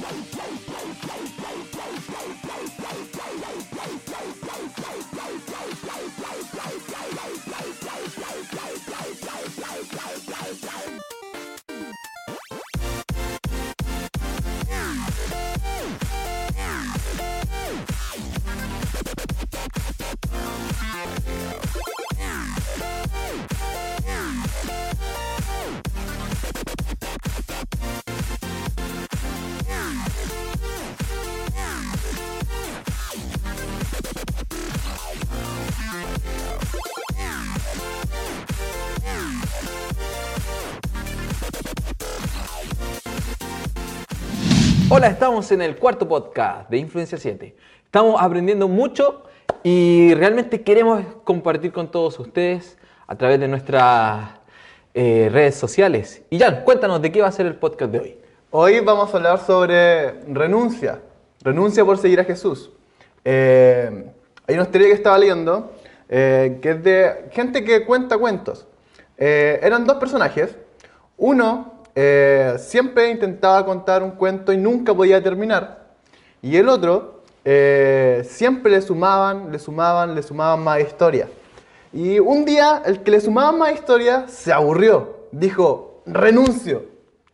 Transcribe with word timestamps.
Bye. 0.00 0.40
Hola, 44.92 45.06
estamos 45.06 45.52
en 45.52 45.62
el 45.62 45.76
cuarto 45.76 46.08
podcast 46.08 46.68
de 46.68 46.78
Influencia 46.78 47.16
7. 47.16 47.54
Estamos 47.84 48.20
aprendiendo 48.20 48.66
mucho 48.66 49.22
y 49.62 50.12
realmente 50.14 50.62
queremos 50.62 51.04
compartir 51.22 51.70
con 51.70 51.92
todos 51.92 52.18
ustedes 52.18 52.76
a 53.06 53.14
través 53.14 53.38
de 53.38 53.46
nuestras 53.46 54.30
eh, 54.92 55.28
redes 55.30 55.54
sociales. 55.54 56.22
Y 56.28 56.40
Jan, 56.40 56.64
cuéntanos 56.64 57.00
de 57.00 57.12
qué 57.12 57.22
va 57.22 57.28
a 57.28 57.32
ser 57.32 57.46
el 57.46 57.54
podcast 57.54 57.92
de 57.92 58.00
hoy. 58.00 58.18
Hoy 58.50 58.80
vamos 58.80 59.14
a 59.14 59.16
hablar 59.18 59.38
sobre 59.38 60.24
renuncia, 60.24 61.00
renuncia 61.40 61.84
por 61.84 61.96
seguir 61.96 62.18
a 62.18 62.24
Jesús. 62.24 62.72
Eh, 63.24 64.10
hay 64.48 64.54
una 64.56 64.64
historia 64.64 64.88
que 64.88 64.94
estaba 64.94 65.16
leyendo 65.18 65.70
eh, 66.08 66.58
que 66.60 66.70
es 66.70 66.82
de 66.82 67.28
gente 67.30 67.62
que 67.62 67.86
cuenta 67.86 68.18
cuentos. 68.18 68.66
Eran 69.16 69.84
dos 69.84 69.98
personajes. 69.98 70.56
Uno 71.16 71.79
eh, 71.94 72.56
siempre 72.58 73.10
intentaba 73.10 73.64
contar 73.64 74.02
un 74.02 74.12
cuento 74.12 74.52
y 74.52 74.56
nunca 74.56 74.94
podía 74.94 75.22
terminar. 75.22 75.78
Y 76.42 76.56
el 76.56 76.68
otro 76.68 77.22
eh, 77.44 78.26
siempre 78.28 78.70
le 78.72 78.82
sumaban, 78.82 79.50
le 79.50 79.58
sumaban, 79.58 80.14
le 80.14 80.22
sumaban 80.22 80.62
más 80.62 80.80
historia. 80.80 81.28
Y 81.92 82.18
un 82.18 82.44
día 82.44 82.82
el 82.84 83.02
que 83.02 83.10
le 83.10 83.20
sumaban 83.20 83.58
más 83.58 83.74
historia 83.74 84.26
se 84.28 84.52
aburrió. 84.52 85.26
Dijo, 85.32 86.02
renuncio. 86.06 86.84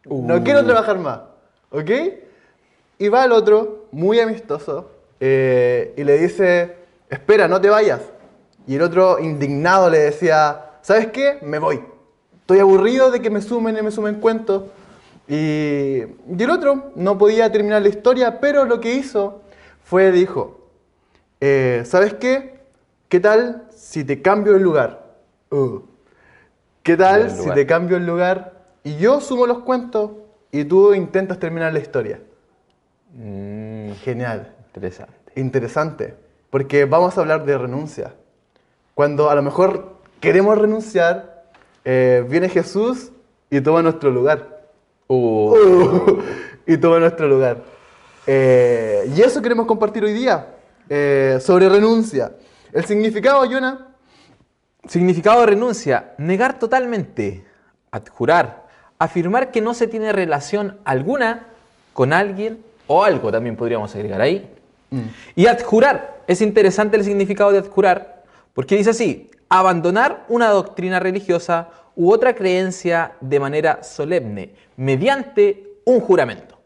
No 0.05 0.37
Uh. 0.37 0.45
quiero 0.45 0.65
trabajar 0.65 0.99
más. 0.99 1.21
¿Ok? 1.71 1.91
Y 2.99 3.09
va 3.09 3.25
el 3.25 3.33
otro, 3.33 3.87
muy 3.93 4.21
amistoso, 4.21 4.91
eh, 5.21 5.93
y 5.97 6.05
le 6.05 6.19
dice, 6.19 6.77
espera, 7.11 7.49
no 7.49 7.61
te 7.61 7.69
vayas. 7.69 8.01
Y 8.67 8.77
el 8.77 8.83
otro, 8.83 9.19
indignado, 9.19 9.91
le 9.91 9.99
decía, 9.99 10.71
¿sabes 10.81 11.09
qué? 11.09 11.39
Me 11.43 11.59
voy. 11.59 11.83
Estoy 12.47 12.61
aburrido 12.61 13.11
de 13.11 13.21
que 13.21 13.29
me 13.29 13.43
sumen 13.43 13.77
y 13.77 13.83
me 13.83 13.91
sumen 13.91 14.21
cuentos. 14.21 14.63
Y, 15.27 15.35
y 15.35 16.37
el 16.39 16.51
otro 16.51 16.93
no 16.95 17.19
podía 17.19 17.51
terminar 17.51 17.83
la 17.83 17.89
historia, 17.89 18.39
pero 18.39 18.65
lo 18.65 18.79
que 18.79 18.95
hizo 18.95 19.41
fue, 19.83 20.13
dijo, 20.13 20.61
eh, 21.41 21.83
¿sabes 21.85 22.15
qué? 22.15 22.61
¿Qué 23.09 23.19
tal 23.19 23.65
si 23.75 24.05
te 24.05 24.23
cambio 24.23 24.55
el 24.55 24.63
lugar? 24.63 25.17
Uh. 25.51 25.81
¿Qué 26.85 26.97
tal 26.97 27.33
si 27.33 27.51
te 27.51 27.67
cambio 27.67 27.97
el 27.97 28.07
lugar 28.07 28.53
y 28.85 28.97
yo 28.97 29.21
sumo 29.21 29.49
los 29.49 29.59
cuentos 29.65 30.13
y 30.53 30.63
tú 30.63 30.95
intentas 30.95 31.41
terminar 31.41 31.73
la 31.73 31.81
historia? 31.81 32.21
Mm, 33.13 33.91
Genial. 34.05 34.55
interesante. 34.69 35.33
Interesante, 35.35 36.15
porque 36.51 36.85
vamos 36.85 37.19
a 37.19 37.23
hablar 37.23 37.45
de 37.45 37.59
renuncia. 37.59 38.15
Cuando 38.95 39.31
a 39.31 39.35
lo 39.35 39.43
mejor 39.43 39.97
queremos 40.21 40.57
renunciar, 40.57 41.36
eh, 41.87 42.25
viene 42.29 42.49
Jesús 42.49 43.13
y 43.49 43.61
toma 43.61 43.81
nuestro 43.81 44.11
lugar. 44.11 44.67
Uh, 45.07 45.55
y 46.67 46.77
toma 46.77 46.99
nuestro 46.99 47.29
lugar. 47.29 47.63
Eh, 48.27 49.11
y 49.17 49.23
eso 49.23 49.41
queremos 49.41 49.67
compartir 49.67 50.03
hoy 50.03 50.13
día, 50.13 50.49
eh, 50.89 51.39
sobre 51.41 51.69
renuncia. 51.69 52.33
El 52.73 52.85
significado, 52.85 53.49
Jonah, 53.49 53.87
Significado 54.89 55.41
de 55.41 55.47
renuncia, 55.47 56.13
negar 56.17 56.61
totalmente, 56.61 57.45
adjurar, 57.91 58.67
afirmar 59.01 59.51
que 59.51 59.61
no 59.61 59.75
se 59.75 59.89
tiene 59.89 60.13
relación 60.13 60.79
alguna 60.85 61.49
con 61.93 62.13
alguien 62.13 62.63
o 62.87 63.03
algo, 63.03 63.33
también 63.33 63.57
podríamos 63.57 63.93
agregar 63.97 64.21
ahí. 64.21 64.49
Y 65.35 65.47
adjurar, 65.47 66.23
es 66.29 66.41
interesante 66.41 66.97
el 66.97 67.03
significado 67.03 67.51
de 67.51 67.59
adjurar, 67.59 68.23
porque 68.55 68.77
dice 68.77 68.91
así, 68.91 69.29
abandonar 69.49 70.25
una 70.29 70.49
doctrina 70.51 71.01
religiosa 71.01 71.71
u 71.95 72.13
otra 72.13 72.35
creencia 72.35 73.17
de 73.21 73.41
manera 73.41 73.83
solemne, 73.83 74.53
mediante 74.77 75.81
un 75.85 76.01
juramento. 76.01 76.57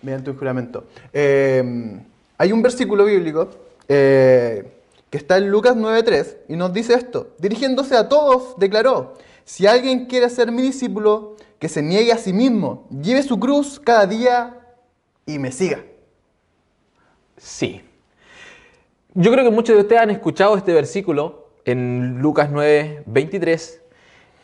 mediante 0.00 0.30
un 0.30 0.36
juramento. 0.36 0.84
Eh, 1.12 2.00
hay 2.38 2.52
un 2.52 2.62
versículo 2.62 3.04
bíblico 3.04 3.48
eh, 3.88 4.70
que 5.10 5.18
está 5.18 5.38
en 5.38 5.50
Lucas 5.50 5.76
9.3 5.76 6.36
y 6.48 6.56
nos 6.56 6.72
dice 6.72 6.94
esto. 6.94 7.34
Dirigiéndose 7.38 7.96
a 7.96 8.08
todos, 8.08 8.56
declaró, 8.58 9.14
si 9.44 9.66
alguien 9.66 10.06
quiere 10.06 10.30
ser 10.30 10.52
mi 10.52 10.62
discípulo, 10.62 11.36
que 11.58 11.68
se 11.68 11.82
niegue 11.82 12.12
a 12.12 12.18
sí 12.18 12.32
mismo, 12.32 12.86
lleve 13.02 13.22
su 13.22 13.40
cruz 13.40 13.80
cada 13.82 14.06
día 14.06 14.60
y 15.26 15.38
me 15.38 15.50
siga. 15.50 15.84
Sí. 17.36 17.82
Yo 19.14 19.32
creo 19.32 19.44
que 19.44 19.50
muchos 19.50 19.74
de 19.74 19.82
ustedes 19.82 20.00
han 20.00 20.10
escuchado 20.10 20.56
este 20.56 20.72
versículo 20.72 21.47
en 21.68 22.20
Lucas 22.20 22.48
9, 22.50 23.02
23. 23.04 23.82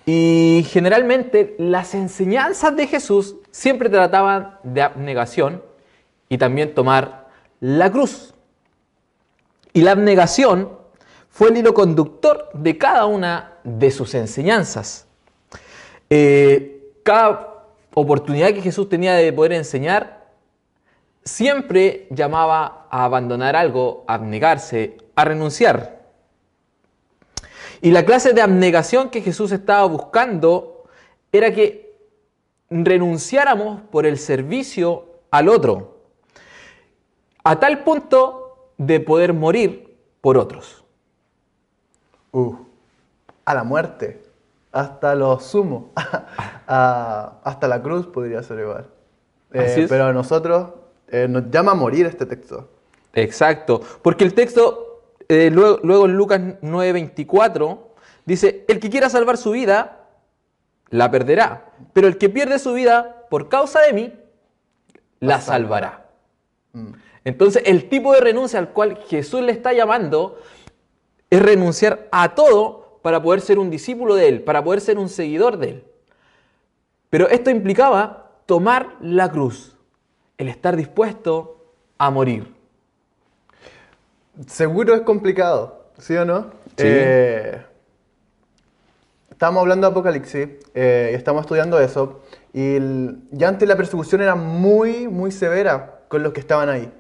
Y 0.05 0.67
generalmente 0.69 1.57
las 1.59 1.95
enseñanzas 1.95 2.77
de 2.77 2.87
Jesús 2.87 3.37
siempre 3.51 3.89
trataban 3.89 4.59
de 4.63 4.83
abnegación 4.83 5.63
y 6.29 6.37
también 6.37 6.75
tomar 6.75 7.29
la 7.61 7.91
cruz. 7.91 8.35
Y 9.73 9.81
la 9.81 9.93
abnegación 9.93 10.79
fue 11.31 11.49
el 11.49 11.57
hilo 11.57 11.73
conductor 11.73 12.51
de 12.53 12.77
cada 12.77 13.07
una 13.07 13.55
de 13.65 13.91
sus 13.91 14.15
enseñanzas. 14.15 15.07
Eh, 16.11 16.93
cada 17.03 17.65
oportunidad 17.95 18.53
que 18.53 18.61
Jesús 18.61 18.91
tenía 18.91 19.15
de 19.15 19.33
poder 19.33 19.53
enseñar, 19.53 20.27
siempre 21.25 22.07
llamaba 22.11 22.87
a 22.91 23.05
abandonar 23.05 23.57
algo, 23.57 24.05
a 24.07 24.15
abnegarse, 24.15 24.99
a 25.17 25.25
renunciar. 25.25 26.04
Y 27.85 27.91
la 27.91 28.07
clase 28.07 28.33
de 28.33 28.41
abnegación 28.41 29.11
que 29.11 29.21
Jesús 29.21 29.53
estaba 29.53 29.85
buscando 29.85 30.85
era 31.31 31.53
que 31.53 31.95
renunciáramos 32.71 33.83
por 33.91 34.07
el 34.07 34.17
servicio 34.19 35.05
al 35.31 35.51
otro, 35.51 35.99
a 37.45 37.61
tal 37.61 37.85
punto 37.85 38.71
de 38.79 39.01
poder 39.01 39.35
morir 39.35 39.99
por 40.23 40.39
otros. 40.39 40.83
Uh, 42.33 42.55
a 43.45 43.53
la 43.55 43.65
muerte, 43.65 44.23
hasta 44.73 45.15
lo 45.15 45.39
sumo, 45.39 45.91
a- 46.67 47.35
hasta 47.45 47.69
la 47.69 47.83
cruz 47.83 48.07
podría 48.07 48.43
ser 48.43 48.61
igual. 48.61 48.87
Eh, 49.53 49.85
pero 49.91 50.07
a 50.07 50.13
nosotros 50.15 50.71
eh, 51.09 51.27
nos 51.29 51.51
llama 51.51 51.73
a 51.73 51.75
morir 51.75 52.07
este 52.07 52.25
texto. 52.25 52.67
Exacto, 53.13 53.83
porque 54.01 54.25
el 54.25 54.33
texto, 54.33 54.94
eh, 55.29 55.51
luego, 55.53 55.81
luego 55.83 56.07
en 56.07 56.17
Lucas 56.17 56.41
9:24, 56.63 57.79
dice, 58.25 58.65
el 58.69 58.81
que 58.81 58.91
quiera 58.91 59.09
salvar 59.09 59.37
su 59.37 59.53
vida, 59.53 60.07
la 60.91 61.11
perderá, 61.11 61.73
pero 61.93 62.07
el 62.07 62.19
que 62.19 62.29
pierde 62.29 62.59
su 62.59 62.73
vida 62.73 63.27
por 63.31 63.49
causa 63.49 63.81
de 63.81 63.93
mí, 63.93 64.13
la 65.21 65.41
salvará. 65.41 66.07
Entonces, 67.25 67.63
el 67.67 67.89
tipo 67.89 68.13
de 68.13 68.21
renuncia 68.21 68.59
al 68.59 68.71
cual 68.71 68.99
Jesús 69.09 69.41
le 69.43 69.53
está 69.53 69.73
llamando 69.73 70.39
es 71.31 71.41
renunciar 71.43 72.09
a 72.13 72.35
todo 72.35 73.01
para 73.03 73.23
poder 73.23 73.41
ser 73.41 73.59
un 73.59 73.71
discípulo 73.71 74.15
de 74.15 74.29
Él, 74.29 74.43
para 74.43 74.63
poder 74.63 74.81
ser 74.81 74.99
un 74.99 75.09
seguidor 75.09 75.59
de 75.59 75.69
Él. 75.69 75.85
Pero 77.11 77.29
esto 77.29 77.51
implicaba 77.51 78.31
tomar 78.47 78.97
la 79.01 79.31
cruz, 79.31 79.77
el 80.39 80.49
estar 80.49 80.77
dispuesto 80.77 81.65
a 81.99 82.11
morir. 82.11 82.54
Seguro 84.47 84.95
es 84.95 85.03
complicado, 85.03 85.85
¿sí 85.99 86.17
o 86.17 86.25
no? 86.25 86.51
Sí. 86.77 86.85
Eh, 86.87 87.63
estamos 89.31 89.61
hablando 89.61 89.87
de 89.87 89.91
Apocalipsis 89.93 90.49
eh, 90.75 91.11
y 91.13 91.15
estamos 91.15 91.43
estudiando 91.43 91.79
eso. 91.81 92.21
Y 92.53 92.77
el- 92.77 93.19
ya 93.31 93.49
antes 93.49 93.69
la 93.69 93.77
persecución 93.77 94.21
era 94.23 94.35
muy, 94.35 95.09
muy 95.09 95.31
severa 95.31 96.01
con 96.09 96.23
los 96.23 96.33
que 96.33 96.41
estaban 96.41 96.69
ahí. 96.69 96.91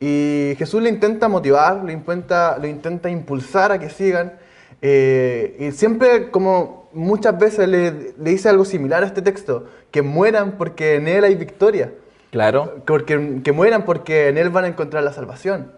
Y 0.00 0.54
Jesús 0.56 0.80
le 0.82 0.88
intenta 0.90 1.26
motivar, 1.28 1.82
le 1.84 1.92
intenta, 1.92 2.56
le 2.58 2.68
intenta 2.68 3.10
impulsar 3.10 3.72
a 3.72 3.78
que 3.78 3.90
sigan. 3.90 4.34
eh, 4.80 5.56
y 5.58 5.72
siempre, 5.72 6.30
como 6.30 6.88
muchas 6.92 7.36
veces 7.36 7.68
le, 7.68 7.90
le 8.16 8.30
dice 8.30 8.48
algo 8.48 8.64
similar 8.64 9.02
a 9.02 9.06
este 9.06 9.22
texto, 9.22 9.66
que 9.90 10.02
mueran 10.02 10.52
porque 10.52 10.94
en 10.94 11.08
Él 11.08 11.24
hay 11.24 11.34
victoria. 11.34 11.92
Claro. 12.30 12.76
Porque, 12.86 13.40
que 13.42 13.50
mueran 13.50 13.84
porque 13.84 14.28
en 14.28 14.38
Él 14.38 14.50
van 14.50 14.64
a 14.66 14.68
encontrar 14.68 15.02
la 15.02 15.12
salvación. 15.12 15.72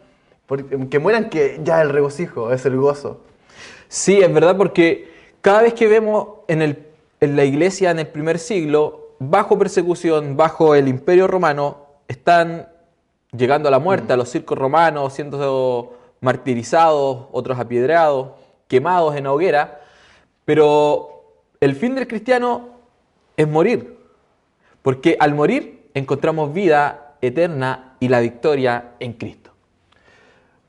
Que 0.90 0.98
mueran 0.98 1.30
que 1.30 1.60
ya 1.62 1.80
el 1.82 1.90
regocijo, 1.90 2.52
es 2.52 2.66
el 2.66 2.76
gozo. 2.76 3.20
Sí, 3.88 4.20
es 4.20 4.32
verdad, 4.32 4.56
porque 4.56 5.10
cada 5.40 5.62
vez 5.62 5.74
que 5.74 5.86
vemos 5.86 6.28
en, 6.48 6.62
el, 6.62 6.86
en 7.20 7.36
la 7.36 7.44
iglesia 7.44 7.90
en 7.90 7.98
el 8.00 8.08
primer 8.08 8.38
siglo, 8.38 9.14
bajo 9.18 9.58
persecución, 9.58 10.36
bajo 10.36 10.74
el 10.74 10.88
imperio 10.88 11.26
romano, 11.26 11.86
están 12.08 12.68
llegando 13.32 13.68
a 13.68 13.70
la 13.70 13.78
muerte, 13.78 14.12
a 14.12 14.16
los 14.16 14.28
circos 14.28 14.58
romanos, 14.58 15.12
siendo 15.12 15.96
martirizados, 16.20 17.26
otros 17.32 17.58
apiedrados, 17.58 18.30
quemados 18.68 19.16
en 19.16 19.26
hoguera, 19.26 19.80
pero 20.44 21.22
el 21.60 21.74
fin 21.74 21.94
del 21.94 22.08
cristiano 22.08 22.70
es 23.36 23.48
morir, 23.48 23.98
porque 24.82 25.16
al 25.18 25.34
morir 25.34 25.90
encontramos 25.94 26.52
vida 26.52 27.16
eterna 27.20 27.96
y 28.00 28.08
la 28.08 28.20
victoria 28.20 28.92
en 29.00 29.12
Cristo. 29.14 29.49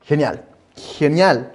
Genial, 0.04 0.44
genial. 0.74 1.52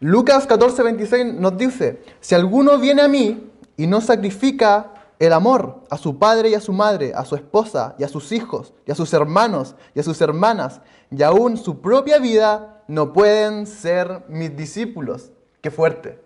Lucas 0.00 0.46
14, 0.46 0.82
26 0.82 1.34
nos 1.34 1.56
dice, 1.56 2.02
si 2.20 2.34
alguno 2.34 2.78
viene 2.78 3.02
a 3.02 3.08
mí 3.08 3.50
y 3.76 3.86
no 3.86 4.00
sacrifica 4.00 4.94
el 5.18 5.32
amor 5.32 5.80
a 5.90 5.98
su 5.98 6.18
padre 6.18 6.50
y 6.50 6.54
a 6.54 6.60
su 6.60 6.72
madre, 6.72 7.12
a 7.14 7.24
su 7.24 7.34
esposa 7.34 7.96
y 7.98 8.04
a 8.04 8.08
sus 8.08 8.30
hijos 8.30 8.72
y 8.86 8.92
a 8.92 8.94
sus 8.94 9.12
hermanos 9.12 9.74
y 9.94 10.00
a 10.00 10.04
sus 10.04 10.20
hermanas 10.20 10.80
y 11.10 11.22
aún 11.22 11.56
su 11.56 11.80
propia 11.80 12.18
vida, 12.18 12.82
no 12.86 13.12
pueden 13.12 13.66
ser 13.66 14.22
mis 14.28 14.56
discípulos. 14.56 15.30
Qué 15.60 15.70
fuerte. 15.70 16.18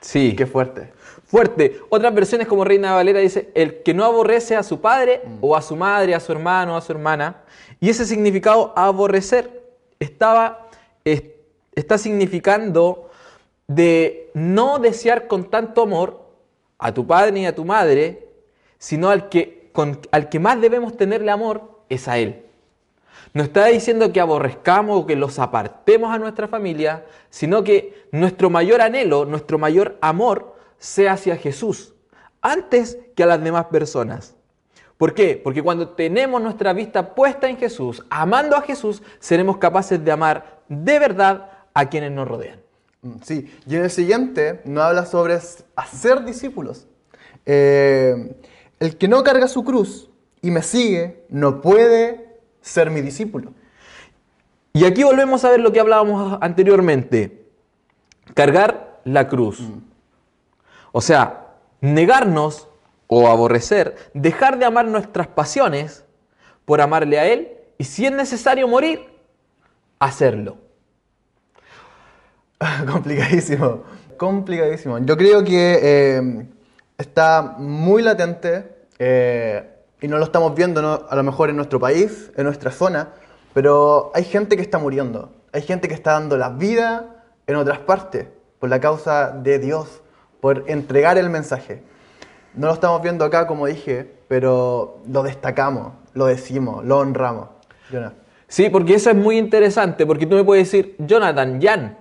Sí. 0.00 0.34
Qué 0.34 0.46
fuerte. 0.46 0.92
Fuerte. 1.24 1.80
Otras 1.88 2.12
versiones 2.12 2.48
como 2.48 2.64
Reina 2.64 2.94
Valera 2.94 3.20
dice, 3.20 3.50
el 3.54 3.82
que 3.82 3.94
no 3.94 4.04
aborrece 4.04 4.56
a 4.56 4.62
su 4.62 4.80
padre 4.80 5.22
o 5.40 5.56
a 5.56 5.62
su 5.62 5.76
madre, 5.76 6.14
a 6.14 6.20
su 6.20 6.32
hermano, 6.32 6.76
a 6.76 6.80
su 6.80 6.92
hermana. 6.92 7.42
Y 7.80 7.88
ese 7.88 8.04
significado 8.04 8.72
aborrecer 8.76 9.62
estaba, 10.00 10.61
está 11.04 11.98
significando 11.98 13.10
de 13.66 14.30
no 14.34 14.78
desear 14.78 15.26
con 15.26 15.50
tanto 15.50 15.82
amor 15.82 16.28
a 16.78 16.92
tu 16.92 17.06
padre 17.06 17.32
ni 17.32 17.46
a 17.46 17.54
tu 17.54 17.64
madre, 17.64 18.28
sino 18.78 19.08
al 19.08 19.28
que, 19.28 19.70
al 20.10 20.28
que 20.28 20.40
más 20.40 20.60
debemos 20.60 20.96
tenerle 20.96 21.30
amor 21.30 21.82
es 21.88 22.08
a 22.08 22.18
Él. 22.18 22.44
No 23.34 23.42
está 23.42 23.66
diciendo 23.66 24.12
que 24.12 24.20
aborrezcamos 24.20 25.00
o 25.00 25.06
que 25.06 25.16
los 25.16 25.38
apartemos 25.38 26.12
a 26.12 26.18
nuestra 26.18 26.48
familia, 26.48 27.06
sino 27.30 27.64
que 27.64 28.06
nuestro 28.10 28.50
mayor 28.50 28.82
anhelo, 28.82 29.24
nuestro 29.24 29.58
mayor 29.58 29.96
amor 30.00 30.56
sea 30.78 31.12
hacia 31.12 31.36
Jesús, 31.36 31.94
antes 32.42 32.98
que 33.14 33.22
a 33.22 33.26
las 33.26 33.42
demás 33.42 33.66
personas. 33.66 34.34
¿Por 34.98 35.14
qué? 35.14 35.40
Porque 35.42 35.62
cuando 35.62 35.90
tenemos 35.90 36.42
nuestra 36.42 36.72
vista 36.72 37.14
puesta 37.14 37.48
en 37.48 37.56
Jesús, 37.56 38.04
amando 38.10 38.56
a 38.56 38.62
Jesús, 38.62 39.02
seremos 39.18 39.56
capaces 39.56 40.04
de 40.04 40.12
amar 40.12 40.61
de 40.72 40.98
verdad 40.98 41.50
a 41.74 41.88
quienes 41.88 42.12
nos 42.12 42.26
rodean. 42.26 42.60
Mm, 43.02 43.16
sí, 43.22 43.52
y 43.66 43.76
en 43.76 43.84
el 43.84 43.90
siguiente 43.90 44.62
nos 44.64 44.84
habla 44.84 45.06
sobre 45.06 45.34
hacer 45.34 46.24
discípulos. 46.24 46.86
Eh, 47.44 48.36
el 48.80 48.96
que 48.96 49.08
no 49.08 49.22
carga 49.22 49.48
su 49.48 49.64
cruz 49.64 50.10
y 50.40 50.50
me 50.50 50.62
sigue 50.62 51.24
no 51.28 51.60
puede 51.60 52.38
ser 52.60 52.90
mi 52.90 53.00
discípulo. 53.00 53.52
Y 54.72 54.84
aquí 54.86 55.02
volvemos 55.02 55.44
a 55.44 55.50
ver 55.50 55.60
lo 55.60 55.72
que 55.72 55.80
hablábamos 55.80 56.38
anteriormente. 56.40 57.46
Cargar 58.34 59.00
la 59.04 59.28
cruz. 59.28 59.60
Mm. 59.60 59.78
O 60.92 61.00
sea, 61.00 61.56
negarnos 61.80 62.68
o 63.08 63.28
aborrecer, 63.28 63.96
dejar 64.14 64.58
de 64.58 64.64
amar 64.64 64.86
nuestras 64.86 65.26
pasiones 65.26 66.04
por 66.64 66.80
amarle 66.80 67.18
a 67.18 67.26
Él 67.26 67.52
y 67.76 67.84
si 67.84 68.06
es 68.06 68.12
necesario 68.12 68.68
morir, 68.68 69.00
hacerlo. 69.98 70.61
complicadísimo, 72.90 73.82
complicadísimo. 74.16 74.98
Yo 74.98 75.16
creo 75.16 75.44
que 75.44 75.78
eh, 75.82 76.46
está 76.98 77.56
muy 77.58 78.02
latente 78.02 78.86
eh, 78.98 79.68
y 80.00 80.08
no 80.08 80.18
lo 80.18 80.24
estamos 80.24 80.54
viendo 80.54 81.06
a 81.08 81.16
lo 81.16 81.22
mejor 81.22 81.50
en 81.50 81.56
nuestro 81.56 81.78
país, 81.80 82.30
en 82.36 82.44
nuestra 82.44 82.70
zona, 82.70 83.10
pero 83.54 84.10
hay 84.14 84.24
gente 84.24 84.56
que 84.56 84.62
está 84.62 84.78
muriendo, 84.78 85.32
hay 85.52 85.62
gente 85.62 85.88
que 85.88 85.94
está 85.94 86.12
dando 86.12 86.36
la 86.36 86.50
vida 86.50 87.24
en 87.46 87.56
otras 87.56 87.78
partes 87.80 88.26
por 88.58 88.70
la 88.70 88.80
causa 88.80 89.30
de 89.30 89.58
Dios, 89.58 90.00
por 90.40 90.64
entregar 90.68 91.18
el 91.18 91.30
mensaje. 91.30 91.82
No 92.54 92.66
lo 92.66 92.74
estamos 92.74 93.02
viendo 93.02 93.24
acá, 93.24 93.46
como 93.46 93.66
dije, 93.66 94.10
pero 94.28 95.00
lo 95.08 95.22
destacamos, 95.22 95.92
lo 96.14 96.26
decimos, 96.26 96.84
lo 96.84 96.98
honramos. 96.98 97.48
Sí, 98.46 98.68
porque 98.70 98.94
eso 98.94 99.10
es 99.10 99.16
muy 99.16 99.38
interesante, 99.38 100.06
porque 100.06 100.26
tú 100.26 100.36
me 100.36 100.44
puedes 100.44 100.70
decir, 100.70 100.94
Jonathan, 100.98 101.60
Jan, 101.60 101.98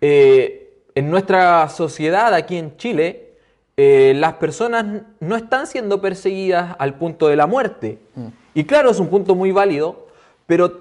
eh, 0.00 0.82
en 0.94 1.10
nuestra 1.10 1.68
sociedad 1.68 2.34
aquí 2.34 2.56
en 2.56 2.76
Chile, 2.76 3.34
eh, 3.76 4.14
las 4.16 4.34
personas 4.34 5.02
no 5.20 5.36
están 5.36 5.66
siendo 5.66 6.00
perseguidas 6.00 6.76
al 6.78 6.94
punto 6.94 7.28
de 7.28 7.36
la 7.36 7.46
muerte. 7.46 7.98
Mm. 8.14 8.28
Y 8.54 8.64
claro, 8.64 8.90
es 8.90 8.98
un 8.98 9.08
punto 9.08 9.34
muy 9.34 9.52
válido, 9.52 10.06
pero 10.46 10.80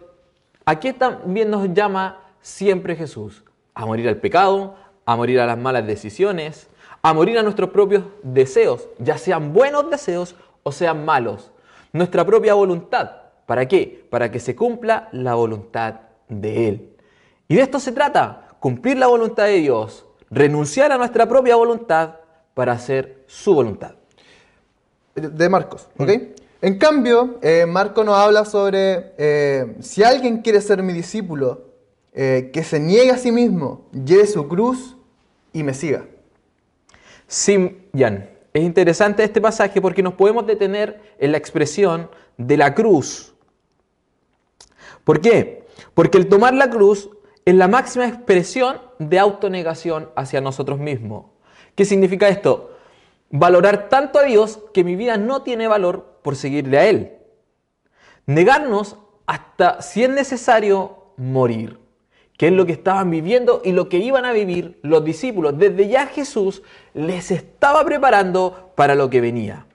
aquí 0.65 0.93
también 0.93 1.49
nos 1.49 1.73
llama 1.73 2.21
siempre 2.41 2.95
Jesús 2.95 3.43
a 3.73 3.85
morir 3.85 4.07
al 4.07 4.17
pecado, 4.17 4.75
a 5.05 5.15
morir 5.15 5.41
a 5.41 5.45
las 5.45 5.57
malas 5.57 5.85
decisiones, 5.85 6.69
a 7.01 7.13
morir 7.13 7.37
a 7.37 7.43
nuestros 7.43 7.69
propios 7.69 8.05
deseos, 8.23 8.87
ya 8.97 9.17
sean 9.17 9.53
buenos 9.53 9.89
deseos 9.89 10.35
o 10.63 10.71
sean 10.71 11.05
malos. 11.05 11.51
Nuestra 11.91 12.25
propia 12.25 12.53
voluntad. 12.53 13.11
¿Para 13.45 13.67
qué? 13.67 14.07
Para 14.09 14.31
que 14.31 14.39
se 14.39 14.55
cumpla 14.55 15.09
la 15.11 15.35
voluntad 15.35 15.95
de 16.29 16.67
Él. 16.69 16.95
Y 17.47 17.55
de 17.55 17.61
esto 17.61 17.79
se 17.79 17.91
trata, 17.91 18.44
cumplir 18.65 18.97
la 18.97 19.05
voluntad 19.05 19.45
de 19.45 19.59
Dios, 19.59 20.07
renunciar 20.31 20.91
a 20.91 20.97
nuestra 20.97 21.29
propia 21.29 21.55
voluntad 21.55 22.15
para 22.55 22.71
hacer 22.71 23.23
su 23.27 23.53
voluntad. 23.53 23.93
De 25.13 25.47
Marcos, 25.49 25.87
¿ok? 25.99 26.07
Mm. 26.09 26.21
En 26.63 26.79
cambio, 26.79 27.37
eh, 27.43 27.67
Marco 27.67 28.03
nos 28.03 28.17
habla 28.17 28.43
sobre 28.43 29.13
eh, 29.19 29.75
si 29.81 30.03
alguien 30.03 30.41
quiere 30.41 30.61
ser 30.61 30.81
mi 30.81 30.93
discípulo, 30.93 31.75
eh, 32.11 32.49
que 32.51 32.63
se 32.63 32.79
niegue 32.79 33.11
a 33.11 33.19
sí 33.19 33.31
mismo, 33.31 33.85
lleve 33.91 34.25
su 34.25 34.47
cruz 34.47 34.97
y 35.53 35.61
me 35.61 35.75
siga. 35.75 36.07
Sí, 37.27 37.87
Jan, 37.95 38.27
es 38.51 38.63
interesante 38.63 39.23
este 39.23 39.41
pasaje 39.41 39.79
porque 39.79 40.01
nos 40.01 40.15
podemos 40.15 40.47
detener 40.47 41.13
en 41.19 41.33
la 41.33 41.37
expresión 41.37 42.09
de 42.35 42.57
la 42.57 42.73
cruz. 42.73 43.35
¿Por 45.03 45.21
qué? 45.21 45.67
Porque 45.93 46.17
el 46.17 46.27
tomar 46.27 46.55
la 46.55 46.71
cruz 46.71 47.11
es 47.45 47.53
la 47.53 47.67
máxima 47.67 48.07
expresión 48.07 48.81
de 48.97 49.19
autonegación 49.19 50.09
hacia 50.15 50.41
nosotros 50.41 50.79
mismos. 50.79 51.27
¿Qué 51.75 51.85
significa 51.85 52.27
esto? 52.27 52.71
Valorar 53.29 53.87
tanto 53.87 54.17
a 54.17 54.23
Dios 54.23 54.59
que 54.73 54.83
mi 54.83 54.95
vida 54.95 55.17
no 55.17 55.43
tiene 55.43 55.67
valor 55.67 56.19
por 56.23 56.35
seguirle 56.35 56.79
a 56.79 56.87
Él. 56.87 57.11
Negarnos 58.25 58.97
hasta, 59.27 59.81
si 59.83 60.03
es 60.03 60.09
necesario, 60.09 61.11
morir. 61.17 61.79
Que 62.35 62.47
es 62.47 62.53
lo 62.53 62.65
que 62.65 62.73
estaban 62.73 63.11
viviendo 63.11 63.61
y 63.63 63.71
lo 63.71 63.89
que 63.89 63.97
iban 63.97 64.25
a 64.25 64.33
vivir 64.33 64.79
los 64.81 65.05
discípulos. 65.05 65.57
Desde 65.57 65.87
ya 65.87 66.07
Jesús 66.07 66.63
les 66.93 67.29
estaba 67.29 67.85
preparando 67.85 68.71
para 68.75 68.95
lo 68.95 69.09
que 69.09 69.21
venía. 69.21 69.67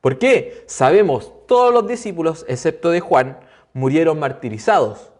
¿Por 0.00 0.18
qué? 0.18 0.62
Sabemos, 0.66 1.32
todos 1.46 1.74
los 1.74 1.86
discípulos, 1.88 2.46
excepto 2.48 2.90
de 2.90 3.00
Juan, 3.00 3.40
murieron 3.74 4.20
martirizados. 4.20 5.10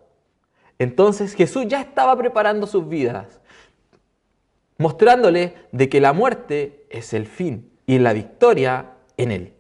Entonces 0.79 1.35
Jesús 1.35 1.67
ya 1.67 1.81
estaba 1.81 2.17
preparando 2.17 2.67
sus 2.67 2.89
vidas, 2.89 3.41
mostrándole 4.77 5.55
de 5.73 5.89
que 5.89 6.01
la 6.01 6.13
muerte 6.13 6.85
es 6.89 7.13
el 7.15 7.27
fin 7.27 7.71
y 7.87 7.99
la 7.99 8.13
victoria 8.13 8.93
en 9.17 9.33
él. 9.33 9.53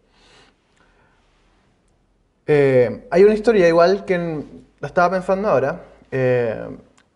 Eh, 2.46 3.06
hay 3.10 3.24
una 3.24 3.34
historia 3.34 3.68
igual 3.68 4.04
que 4.04 4.16
la 4.80 4.88
estaba 4.88 5.10
pensando 5.10 5.48
ahora 5.48 5.84
eh, 6.10 6.68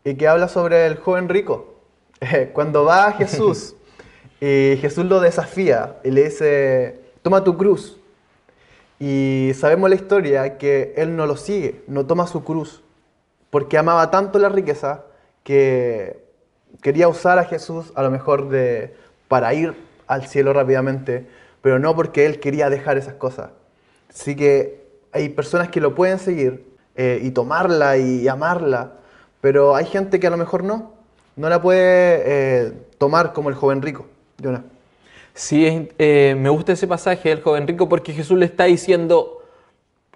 y 0.05 0.15
que 0.15 0.27
habla 0.27 0.49
sobre 0.49 0.85
el 0.87 0.97
joven 0.97 1.29
rico. 1.29 1.77
Eh, 2.21 2.51
cuando 2.53 2.85
va 2.85 3.07
a 3.07 3.13
Jesús 3.13 3.77
y 4.41 4.77
Jesús 4.81 5.05
lo 5.05 5.21
desafía 5.21 5.97
y 6.03 6.11
le 6.11 6.25
dice, 6.25 7.01
toma 7.23 7.45
tu 7.45 7.57
cruz. 7.57 7.99
Y 8.99 9.53
sabemos 9.55 9.91
la 9.91 9.97
historia 9.97 10.59
que 10.59 10.93
él 10.97 11.17
no 11.17 11.27
lo 11.27 11.37
sigue, 11.37 11.83
no 11.87 12.05
toma 12.05 12.27
su 12.27 12.45
cruz 12.45 12.83
porque 13.53 13.77
amaba 13.77 14.11
tanto 14.11 14.39
la 14.39 14.49
riqueza 14.49 15.05
que 15.45 16.25
quería 16.81 17.07
usar 17.07 17.39
a 17.39 17.45
Jesús 17.45 17.93
a 17.95 18.03
lo 18.03 18.11
mejor 18.11 18.49
de, 18.49 18.95
para 19.29 19.53
ir 19.53 19.75
al 20.07 20.27
cielo 20.27 20.55
rápidamente, 20.55 21.27
pero 21.61 21.79
no 21.79 21.95
porque 21.95 22.25
él 22.25 22.41
quería 22.41 22.71
dejar 22.71 22.97
esas 22.97 23.13
cosas. 23.13 23.51
Así 24.09 24.37
que 24.37 24.87
hay 25.13 25.29
personas 25.29 25.69
que 25.69 25.83
lo 25.83 25.95
pueden 25.95 26.19
seguir 26.19 26.65
eh, 26.97 27.21
y 27.23 27.31
tomarla 27.33 27.99
y 27.99 28.27
amarla, 28.27 28.95
pero 29.43 29.77
hay 29.77 29.85
gente 29.85 30.19
que 30.19 30.29
a 30.29 30.31
lo 30.31 30.39
mejor 30.39 30.65
no, 30.65 30.95
no 31.37 31.51
la 31.51 31.61
puede 31.61 32.23
eh, 32.25 32.73
tomar 32.97 33.35
como 33.35 33.51
el 33.51 33.55
joven 33.55 33.83
rico. 33.83 34.07
Sí, 35.35 35.91
eh, 35.99 36.35
me 36.39 36.49
gusta 36.49 36.73
ese 36.73 36.87
pasaje 36.87 37.29
del 37.29 37.43
joven 37.43 37.69
rico 37.69 37.87
porque 37.87 38.15
Jesús 38.15 38.39
le 38.39 38.47
está 38.47 38.65
diciendo, 38.65 39.43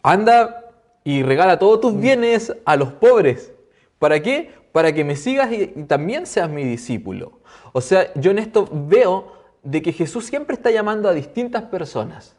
anda 0.02 0.65
y 1.06 1.22
regala 1.22 1.56
todos 1.60 1.80
tus 1.80 1.96
bienes 1.96 2.52
a 2.64 2.74
los 2.74 2.90
pobres. 2.90 3.52
¿Para 4.00 4.20
qué? 4.20 4.50
Para 4.72 4.92
que 4.92 5.04
me 5.04 5.14
sigas 5.14 5.52
y, 5.52 5.72
y 5.76 5.84
también 5.84 6.26
seas 6.26 6.50
mi 6.50 6.64
discípulo. 6.64 7.38
O 7.72 7.80
sea, 7.80 8.12
yo 8.14 8.32
en 8.32 8.40
esto 8.40 8.68
veo 8.72 9.32
de 9.62 9.82
que 9.82 9.92
Jesús 9.92 10.26
siempre 10.26 10.54
está 10.54 10.72
llamando 10.72 11.08
a 11.08 11.12
distintas 11.12 11.62
personas. 11.62 12.34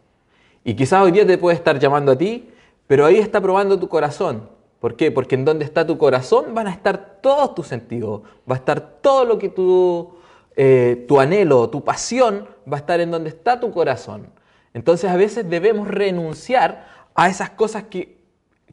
Y 0.65 0.75
quizás 0.75 1.01
hoy 1.01 1.13
día 1.13 1.25
te 1.25 1.37
puede 1.37 1.55
estar 1.55 1.79
llamando 1.79 2.11
a 2.11 2.17
ti, 2.17 2.49
pero 2.87 3.05
ahí 3.05 3.19
está 3.19 3.39
probando 3.39 3.79
tu 3.79 3.87
corazón. 3.87 4.49
¿Por 4.81 4.97
qué? 4.97 5.11
Porque 5.11 5.35
en 5.35 5.45
donde 5.45 5.63
está 5.63 5.87
tu 5.87 5.97
corazón 5.97 6.53
van 6.53 6.67
a 6.67 6.71
estar 6.71 7.19
todos 7.21 7.55
tus 7.55 7.67
sentidos, 7.67 8.23
va 8.51 8.55
a 8.55 8.57
estar 8.57 8.81
todo 8.99 9.23
lo 9.23 9.39
que 9.39 9.47
tu, 9.47 10.11
eh, 10.57 11.05
tu 11.07 11.21
anhelo, 11.21 11.69
tu 11.69 11.85
pasión, 11.85 12.49
va 12.69 12.75
a 12.75 12.79
estar 12.81 12.99
en 12.99 13.11
donde 13.11 13.29
está 13.29 13.61
tu 13.61 13.71
corazón. 13.71 14.27
Entonces 14.73 15.09
a 15.09 15.15
veces 15.15 15.49
debemos 15.49 15.87
renunciar 15.87 16.85
a 17.15 17.29
esas 17.29 17.51
cosas 17.51 17.83
que 17.83 18.16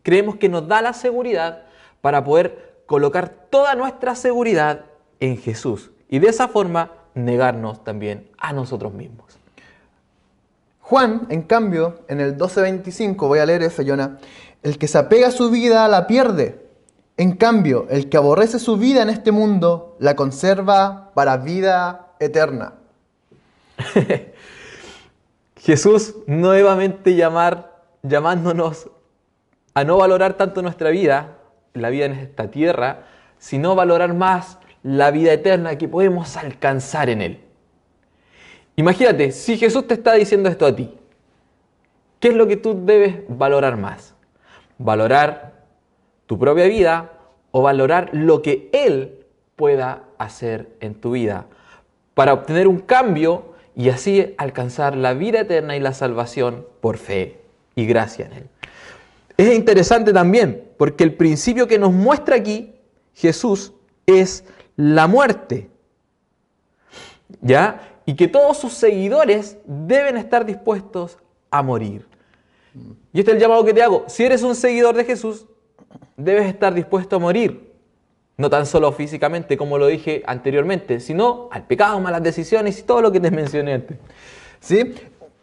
creemos 0.04 0.37
que 0.37 0.49
nos 0.49 0.68
da 0.68 0.80
la 0.80 0.92
seguridad 0.92 1.62
para 2.00 2.23
poder 2.23 2.82
colocar 2.87 3.30
toda 3.50 3.75
nuestra 3.75 4.14
seguridad 4.14 4.84
en 5.18 5.38
Jesús. 5.38 5.90
Y 6.08 6.20
de 6.20 6.28
esa 6.28 6.46
forma 6.46 6.92
negarnos 7.14 7.82
también 7.82 8.30
a 8.38 8.52
nosotros 8.52 8.92
mismos. 8.92 9.26
Juan, 10.80 11.26
en 11.30 11.42
cambio, 11.42 12.00
en 12.08 12.20
el 12.20 12.37
12.25, 12.37 13.16
voy 13.26 13.38
a 13.38 13.46
leer 13.46 13.62
eso, 13.62 13.82
Jonah, 13.84 14.18
el 14.62 14.76
que 14.76 14.87
se 14.87 14.99
apega 14.99 15.28
a 15.28 15.32
su 15.32 15.50
vida 15.50 15.88
la 15.88 16.06
pierde. 16.06 16.62
En 17.16 17.37
cambio, 17.37 17.87
el 17.88 18.11
que 18.11 18.18
aborrece 18.18 18.58
su 18.58 18.76
vida 18.76 19.00
en 19.00 19.08
este 19.08 19.32
mundo 19.32 19.96
la 19.99 20.14
conserva 20.14 21.12
para 21.14 21.38
vida 21.38 22.08
eterna. 22.20 22.75
Jesús 25.56 26.16
nuevamente 26.26 27.14
llamar, 27.14 27.80
llamándonos 28.02 28.90
a 29.75 29.85
no 29.85 29.99
valorar 29.99 30.35
tanto 30.35 30.62
nuestra 30.62 30.90
vida, 30.90 31.38
la 31.75 31.90
vida 31.90 32.07
en 32.07 32.12
esta 32.12 32.50
tierra, 32.50 33.07
sino 33.38 33.75
valorar 33.75 34.14
más 34.14 34.59
la 34.83 35.11
vida 35.11 35.33
eterna 35.33 35.76
que 35.76 35.88
podemos 35.88 36.37
alcanzar 36.37 37.11
en 37.11 37.23
Él. 37.23 37.40
Imagínate, 38.76 39.33
si 39.33 39.57
Jesús 39.57 39.87
te 39.87 39.95
está 39.95 40.14
diciendo 40.14 40.49
esto 40.49 40.66
a 40.66 40.75
ti, 40.75 40.95
¿qué 42.21 42.28
es 42.28 42.35
lo 42.35 42.47
que 42.47 42.57
tú 42.57 42.85
debes 42.85 43.16
valorar 43.28 43.76
más? 43.76 44.14
¿Valorar 44.78 45.64
tu 46.26 46.38
propia 46.38 46.66
vida 46.66 47.12
o 47.50 47.62
valorar 47.62 48.11
lo 48.12 48.43
que 48.43 48.69
Él 48.73 49.26
pueda 49.57 50.04
hacer 50.19 50.69
en 50.81 50.95
tu 50.95 51.12
vida 51.12 51.47
para 52.14 52.33
obtener 52.33 52.69
un 52.69 52.78
cambio 52.78 53.54
y 53.76 53.88
así 53.88 54.35
alcanzar 54.38 54.97
la 54.97 55.14
vida 55.14 55.40
eterna 55.40 55.76
y 55.76 55.81
la 55.81 55.93
salvación 55.93 56.66
por 56.81 56.99
fe 56.99 57.40
y 57.75 57.87
gracia 57.87 58.26
en 58.26 58.33
Él? 58.33 58.49
Es 59.36 59.54
interesante 59.54 60.12
también 60.12 60.68
porque 60.76 61.04
el 61.04 61.14
principio 61.14 61.66
que 61.66 61.78
nos 61.78 61.92
muestra 61.92 62.36
aquí 62.36 62.74
Jesús 63.14 63.72
es 64.06 64.44
la 64.76 65.06
muerte. 65.06 65.70
¿Ya? 67.40 67.94
y 68.06 68.14
que 68.14 68.28
todos 68.28 68.58
sus 68.58 68.74
seguidores 68.74 69.56
deben 69.64 70.16
estar 70.16 70.44
dispuestos 70.44 71.18
a 71.50 71.62
morir. 71.62 72.06
Y 73.12 73.20
este 73.20 73.30
es 73.30 73.36
el 73.36 73.40
llamado 73.40 73.64
que 73.64 73.72
te 73.72 73.82
hago. 73.82 74.04
Si 74.08 74.24
eres 74.24 74.42
un 74.42 74.54
seguidor 74.54 74.96
de 74.96 75.04
Jesús, 75.04 75.46
debes 76.16 76.46
estar 76.46 76.74
dispuesto 76.74 77.16
a 77.16 77.18
morir. 77.18 77.72
No 78.36 78.50
tan 78.50 78.66
solo 78.66 78.90
físicamente, 78.92 79.56
como 79.56 79.78
lo 79.78 79.86
dije 79.86 80.22
anteriormente, 80.26 80.98
sino 80.98 81.48
al 81.52 81.66
pecado, 81.66 82.00
malas 82.00 82.22
decisiones 82.22 82.78
y 82.80 82.82
todo 82.82 83.00
lo 83.00 83.12
que 83.12 83.20
te 83.20 83.30
mencioné 83.30 83.74
antes. 83.74 83.96
¿Sí? 84.58 84.94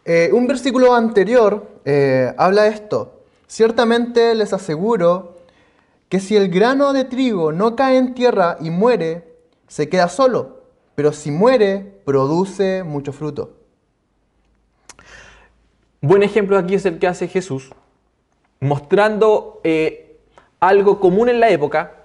Eh, 0.04 0.30
un 0.32 0.46
versículo 0.46 0.94
anterior 0.94 1.80
eh, 1.84 2.32
habla 2.36 2.66
esto. 2.66 3.21
Ciertamente 3.52 4.34
les 4.34 4.54
aseguro 4.54 5.36
que 6.08 6.20
si 6.20 6.36
el 6.36 6.48
grano 6.48 6.94
de 6.94 7.04
trigo 7.04 7.52
no 7.52 7.76
cae 7.76 7.98
en 7.98 8.14
tierra 8.14 8.56
y 8.60 8.70
muere, 8.70 9.36
se 9.68 9.90
queda 9.90 10.08
solo 10.08 10.62
pero 10.94 11.12
si 11.12 11.30
muere, 11.30 12.00
produce 12.04 12.82
mucho 12.82 13.12
fruto. 13.12 13.56
Buen 16.00 16.22
ejemplo 16.22 16.58
aquí 16.58 16.74
es 16.74 16.86
el 16.86 16.98
que 16.98 17.06
hace 17.06 17.28
Jesús, 17.28 17.70
mostrando 18.60 19.60
eh, 19.64 20.18
algo 20.60 21.00
común 21.00 21.28
en 21.28 21.40
la 21.40 21.50
época, 21.50 22.04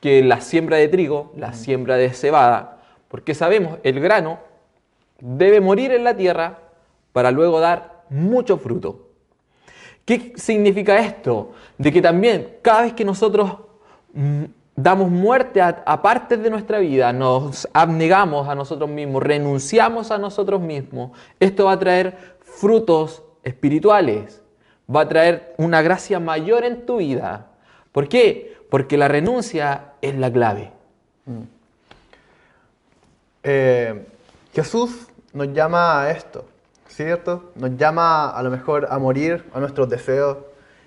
que 0.00 0.22
la 0.22 0.40
siembra 0.40 0.78
de 0.78 0.88
trigo, 0.88 1.32
la 1.36 1.52
siembra 1.52 1.96
de 1.96 2.12
cebada, 2.12 2.82
porque 3.08 3.34
sabemos, 3.34 3.78
el 3.82 4.00
grano 4.00 4.38
debe 5.20 5.60
morir 5.60 5.92
en 5.92 6.04
la 6.04 6.16
tierra 6.16 6.58
para 7.12 7.30
luego 7.30 7.60
dar 7.60 8.04
mucho 8.08 8.58
fruto. 8.58 9.09
¿Qué 10.04 10.32
significa 10.36 10.98
esto? 10.98 11.52
De 11.78 11.92
que 11.92 12.02
también 12.02 12.56
cada 12.62 12.82
vez 12.82 12.92
que 12.94 13.04
nosotros 13.04 13.52
mm, 14.12 14.44
damos 14.74 15.10
muerte 15.10 15.60
a, 15.60 16.02
partes 16.02 16.42
de 16.42 16.50
nuestra 16.50 16.78
vida, 16.78 17.12
nos 17.12 17.68
abnegamos 17.72 18.48
a 18.48 18.54
nosotros 18.54 18.88
mismos, 18.88 19.22
renunciamos 19.22 20.10
a 20.10 20.18
nosotros 20.18 20.60
mismos, 20.60 21.12
esto 21.38 21.66
va 21.66 21.72
a 21.72 21.78
traer 21.78 22.36
frutos 22.40 23.22
espirituales, 23.42 24.42
va 24.94 25.02
a 25.02 25.08
traer 25.08 25.54
una 25.58 25.82
gracia 25.82 26.18
mayor 26.18 26.64
en 26.64 26.86
tu 26.86 26.96
vida. 26.96 27.48
¿Por 27.92 28.08
qué? 28.08 28.56
Porque 28.70 28.96
la 28.96 29.08
renuncia 29.08 29.92
es 30.00 30.14
la 30.14 30.32
clave. 30.32 30.72
Mm. 31.26 31.42
Eh, 33.42 34.06
Jesús 34.52 35.08
nos 35.32 35.52
llama 35.52 36.02
a 36.02 36.10
esto, 36.10 36.44
¿cierto? 37.04 37.52
Nos 37.54 37.76
llama 37.76 38.30
a 38.30 38.42
lo 38.42 38.50
mejor 38.50 38.86
a 38.90 38.98
morir 38.98 39.44
a 39.54 39.60
nuestros 39.60 39.88
deseos, 39.88 40.38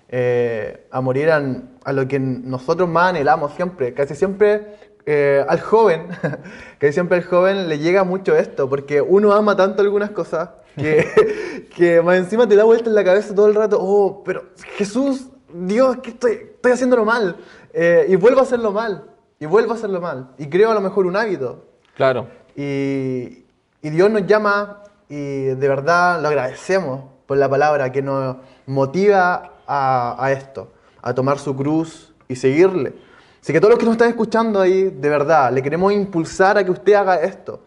eh, 0.10 0.86
a 0.92 1.02
morir 1.02 1.32
a, 1.32 1.92
lo 1.92 2.08
que 2.08 2.20
nosotros 2.20 2.88
más 2.88 3.10
anhelamos 3.10 3.54
siempre. 3.54 3.94
Casi 3.94 4.16
siempre 4.16 4.78
eh, 5.06 5.44
al 5.48 5.60
joven, 5.60 6.08
casi 6.78 6.94
siempre 6.94 7.18
al 7.18 7.24
joven 7.24 7.68
le 7.68 7.80
llega 7.80 8.04
mucho 8.04 8.36
esto, 8.36 8.70
porque 8.70 9.02
uno 9.02 9.34
ama 9.34 9.56
tanto 9.56 9.82
algunas 9.82 10.12
cosas 10.12 10.50
que, 10.76 11.68
que 11.76 12.02
más 12.02 12.18
encima 12.18 12.48
te 12.48 12.56
da 12.56 12.64
vuelta 12.64 12.90
en 12.90 12.96
la 12.96 13.04
cabeza 13.04 13.34
todo 13.34 13.48
el 13.48 13.56
rato, 13.56 13.78
oh, 13.80 14.24
pero 14.24 14.46
Jesús, 14.76 15.30
Dios, 15.52 15.98
que 15.98 16.12
estoy, 16.12 16.32
estoy 16.56 16.72
haciéndolo 16.72 17.06
mal. 17.06 17.38
Eh, 17.74 18.06
y 18.10 18.16
vuelvo 18.18 18.40
a 18.40 18.44
hacerlo 18.44 18.72
mal, 18.72 19.06
y 19.40 19.48
vuelvo 19.48 19.72
a 19.72 19.76
hacerlo 19.76 20.00
mal, 20.00 20.30
y 20.38 20.48
creo 20.48 20.70
a 20.70 20.76
lo 20.76 20.82
mejor 20.82 21.08
un 21.08 21.16
hábito. 21.16 21.66
Claro. 21.96 22.28
Y, 22.56 23.46
y 23.82 23.90
Dios 23.90 24.12
nos 24.12 24.28
llama 24.28 24.84
y 25.10 25.44
de 25.46 25.68
verdad 25.68 26.22
lo 26.22 26.28
agradecemos 26.28 27.02
por 27.28 27.38
la 27.38 27.50
palabra 27.50 27.92
que 27.92 28.02
nos 28.02 28.38
motiva 28.66 29.54
a, 29.68 30.32
esto, 30.32 30.72
a 31.02 31.14
tomar 31.14 31.40
su 31.40 31.56
cruz 31.56 32.14
y 32.28 32.36
seguirle. 32.36 32.94
Así 33.42 33.52
que 33.52 33.60
todos 33.60 33.72
los 33.72 33.80
que 33.80 33.86
nos 33.86 33.94
están 33.94 34.10
escuchando 34.10 34.62
ahí, 34.62 34.84
de 34.84 35.10
verdad, 35.10 35.52
le 35.52 35.62
queremos 35.62 35.92
impulsar 35.94 36.58
a 36.58 36.64
que 36.64 36.72
usted 36.72 36.94
haga 36.94 37.22
esto. 37.22 37.60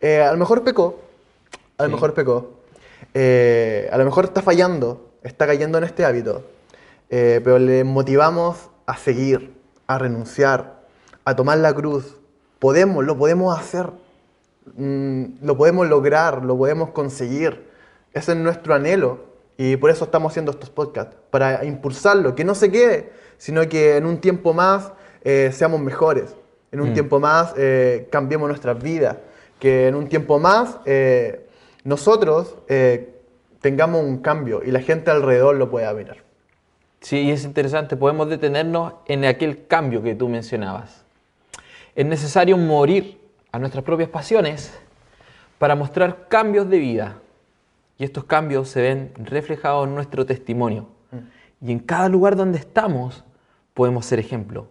Eh, 0.00 0.22
a 0.22 0.32
lo 0.32 0.38
mejor 0.38 0.64
pecó, 0.64 1.00
a 1.76 1.84
lo 1.84 1.90
mejor 1.90 2.14
pecó, 2.14 2.50
eh, 3.12 3.88
a 3.92 3.98
lo 3.98 4.04
mejor 4.04 4.24
está 4.24 4.40
fallando, 4.40 5.10
está 5.22 5.46
cayendo 5.46 5.78
en 5.78 5.84
este 5.84 6.04
hábito, 6.04 6.44
eh, 7.10 7.40
pero 7.44 7.58
le 7.58 7.84
motivamos 7.84 8.70
a 8.86 8.96
seguir, 8.96 9.54
a 9.86 9.98
renunciar, 9.98 10.80
a 11.24 11.36
tomar 11.36 11.58
la 11.58 11.74
cruz. 11.74 12.16
Podemos, 12.58 13.04
lo 13.04 13.16
podemos 13.18 13.58
hacer, 13.58 13.90
mm, 14.76 15.24
lo 15.42 15.56
podemos 15.56 15.88
lograr, 15.88 16.44
lo 16.44 16.56
podemos 16.56 16.90
conseguir. 16.90 17.68
Ese 18.12 18.32
es 18.32 18.38
nuestro 18.38 18.74
anhelo. 18.74 19.30
Y 19.56 19.76
por 19.76 19.90
eso 19.90 20.04
estamos 20.04 20.32
haciendo 20.32 20.52
estos 20.52 20.70
podcasts, 20.70 21.16
para 21.30 21.64
impulsarlo, 21.66 22.34
que 22.34 22.44
no 22.44 22.54
se 22.54 22.70
quede, 22.70 23.12
sino 23.36 23.68
que 23.68 23.98
en 23.98 24.06
un 24.06 24.18
tiempo 24.18 24.54
más 24.54 24.90
eh, 25.22 25.50
seamos 25.52 25.80
mejores, 25.80 26.34
en 26.72 26.80
un 26.80 26.90
mm. 26.90 26.94
tiempo 26.94 27.20
más 27.20 27.52
eh, 27.58 28.08
cambiemos 28.10 28.48
nuestras 28.48 28.82
vidas, 28.82 29.18
que 29.58 29.88
en 29.88 29.96
un 29.96 30.08
tiempo 30.08 30.38
más 30.38 30.78
eh, 30.86 31.46
nosotros 31.84 32.56
tengamos 33.60 34.02
un 34.02 34.18
cambio 34.22 34.62
y 34.64 34.70
la 34.70 34.80
gente 34.80 35.10
alrededor 35.10 35.56
lo 35.56 35.70
pueda 35.70 35.92
mirar. 35.92 36.16
Sí, 37.02 37.30
es 37.30 37.44
interesante, 37.44 37.96
podemos 37.96 38.30
detenernos 38.30 38.94
en 39.06 39.26
aquel 39.26 39.66
cambio 39.66 40.02
que 40.02 40.14
tú 40.14 40.28
mencionabas. 40.28 41.04
Es 41.94 42.06
necesario 42.06 42.56
morir 42.56 43.19
a 43.52 43.58
nuestras 43.58 43.84
propias 43.84 44.08
pasiones 44.08 44.72
para 45.58 45.74
mostrar 45.74 46.28
cambios 46.28 46.68
de 46.70 46.78
vida, 46.78 47.16
y 48.00 48.04
estos 48.04 48.24
cambios 48.24 48.70
se 48.70 48.80
ven 48.80 49.12
reflejados 49.16 49.86
en 49.86 49.94
nuestro 49.94 50.24
testimonio. 50.24 50.88
Mm. 51.10 51.66
Y 51.66 51.72
en 51.72 51.78
cada 51.80 52.08
lugar 52.08 52.34
donde 52.34 52.58
estamos 52.58 53.24
podemos 53.74 54.06
ser 54.06 54.18
ejemplo. 54.18 54.68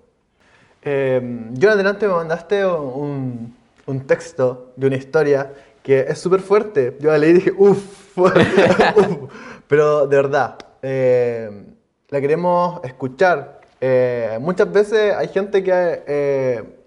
Eh, 0.81 1.21
yo 1.53 1.69
en 1.69 1.73
adelante 1.75 2.07
me 2.07 2.13
mandaste 2.15 2.65
un, 2.65 3.55
un, 3.85 4.07
texto 4.07 4.71
de 4.75 4.87
una 4.87 4.95
historia 4.95 5.53
que 5.83 5.99
es 6.07 6.17
súper 6.17 6.39
fuerte. 6.39 6.97
Yo 6.99 7.11
la 7.11 7.19
leí 7.19 7.29
y 7.29 7.33
dije, 7.33 7.53
uff, 7.55 8.17
pero 9.67 10.07
de 10.07 10.15
verdad, 10.15 10.55
eh, 10.81 11.65
la 12.09 12.21
queremos 12.21 12.81
escuchar. 12.83 13.61
Eh, 13.79 14.39
muchas 14.41 14.71
veces 14.71 15.13
hay 15.15 15.27
gente 15.27 15.63
que 15.63 16.78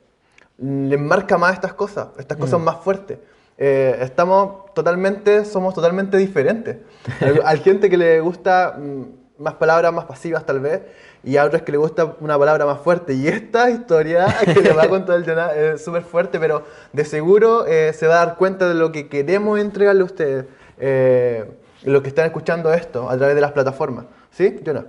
eh, 0.63 0.87
le 0.89 0.97
marca 0.97 1.39
más 1.39 1.55
estas 1.55 1.75
cosas, 1.75 2.09
estas 2.19 2.39
cosas 2.39 2.61
mm. 2.61 2.65
más 2.65 2.77
fuertes. 2.79 3.19
Eh, 3.59 3.99
estamos 4.01 4.73
totalmente, 4.75 5.45
somos 5.45 5.75
totalmente 5.75 6.17
diferentes. 6.17 6.79
Hay 7.45 7.59
gente 7.59 7.91
que 7.91 7.97
le 7.97 8.21
gusta 8.21 8.77
mm, 8.79 9.43
más 9.43 9.55
palabras 9.55 9.93
más 9.93 10.05
pasivas 10.05 10.47
tal 10.47 10.61
vez, 10.61 10.83
y 11.25 11.37
a 11.37 11.45
otros 11.45 11.63
que 11.63 11.73
les 11.73 11.81
gusta 11.81 12.17
una 12.21 12.39
palabra 12.39 12.65
más 12.67 12.81
fuerte. 12.81 13.15
Y 13.15 13.29
esta 13.29 13.71
historia 13.71 14.27
que 14.45 14.61
le 14.61 14.73
va 14.73 14.85
a 14.85 14.89
contar 14.89 15.17
el 15.17 15.25
Jonah 15.25 15.55
es 15.55 15.85
súper 15.85 16.03
fuerte, 16.03 16.39
pero 16.39 16.65
de 16.93 17.05
seguro 17.05 17.67
eh, 17.67 17.93
se 17.93 18.07
va 18.07 18.23
a 18.23 18.27
dar 18.27 18.37
cuenta 18.37 18.69
de 18.69 18.75
lo 18.75 18.93
que 18.93 19.09
queremos 19.09 19.59
entregarle 19.59 20.03
a 20.03 20.05
ustedes, 20.05 20.47
eh, 20.79 21.45
los 21.85 22.03
que 22.03 22.09
están 22.09 22.27
escuchando 22.27 22.73
esto 22.73 23.11
a 23.11 23.17
través 23.17 23.35
de 23.35 23.41
las 23.41 23.53
plataformas. 23.53 24.07
¿Sí, 24.31 24.61
Jonah? 24.65 24.87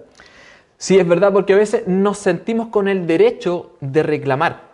Sí, 0.77 0.97
es 0.97 1.07
verdad, 1.07 1.31
porque 1.31 1.53
a 1.53 1.57
veces 1.57 1.87
nos 1.87 2.17
sentimos 2.17 2.67
con 2.67 2.87
el 2.87 3.07
derecho 3.07 3.71
de 3.79 4.03
reclamar. 4.03 4.72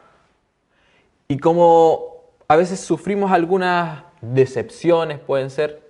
Y 1.29 1.37
como 1.37 2.23
a 2.47 2.55
veces 2.55 2.79
sufrimos 2.79 3.31
algunas 3.31 4.03
decepciones, 4.21 5.19
pueden 5.19 5.49
ser, 5.49 5.81